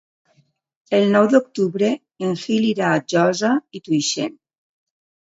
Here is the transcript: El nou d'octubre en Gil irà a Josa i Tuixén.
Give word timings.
El 0.99 1.03
nou 1.15 1.25
d'octubre 1.33 1.89
en 2.27 2.33
Gil 2.43 2.65
irà 2.69 2.87
a 2.93 3.03
Josa 3.13 3.51
i 3.77 3.83
Tuixén. 3.89 4.33